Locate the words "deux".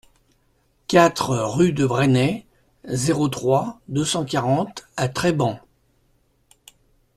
3.87-4.03